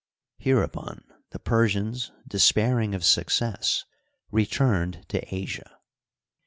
Hereupon 0.39 1.03
the 1.29 1.37
Persians, 1.37 2.11
despairing 2.27 2.95
of 2.95 3.05
success, 3.05 3.85
returned 4.31 5.05
to 5.09 5.21
Asia. 5.31 5.77